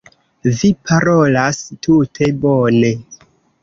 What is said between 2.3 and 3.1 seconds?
bone.